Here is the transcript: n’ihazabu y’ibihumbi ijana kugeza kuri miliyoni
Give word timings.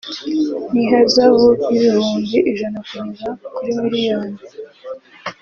n’ihazabu 0.71 1.47
y’ibihumbi 1.73 2.37
ijana 2.51 2.79
kugeza 2.89 3.27
kuri 3.55 3.69
miliyoni 3.79 4.39